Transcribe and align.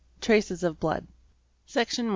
TRACES 0.19 0.63
OF 0.63 0.79
BLOOD. 0.79 1.07
Section 1.67 2.07
i. 2.07 2.09